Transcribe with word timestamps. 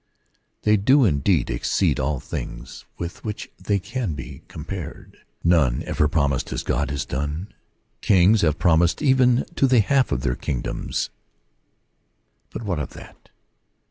They 0.63 0.77
do 0.77 1.05
indeed 1.05 1.51
exceed 1.51 1.99
all 1.99 2.19
things 2.19 2.85
with 2.97 3.23
which 3.23 3.51
they 3.63 3.77
can 3.77 4.15
be 4.15 4.41
com 4.47 4.65
pared. 4.65 5.17
None 5.43 5.83
ever 5.85 6.07
promised 6.07 6.51
as 6.51 6.63
God 6.63 6.89
has 6.89 7.05
done. 7.05 7.53
Kings 8.01 8.41
have 8.41 8.57
promised 8.57 9.03
even 9.03 9.45
to 9.55 9.67
the 9.67 9.79
half 9.81 10.11
of 10.11 10.21
their 10.21 10.33
king 10.35 10.61
doms; 10.61 11.11
but 12.49 12.63
what 12.63 12.79
of 12.79 12.93
that 12.93 13.29